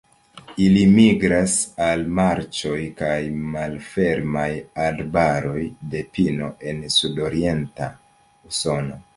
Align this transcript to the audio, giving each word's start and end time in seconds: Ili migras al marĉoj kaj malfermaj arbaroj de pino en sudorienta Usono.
Ili 0.67 0.83
migras 0.93 1.57
al 1.87 2.05
marĉoj 2.19 2.79
kaj 3.01 3.19
malfermaj 3.57 4.49
arbaroj 4.89 5.63
de 5.93 6.05
pino 6.17 6.51
en 6.73 6.83
sudorienta 6.99 7.93
Usono. 8.53 9.03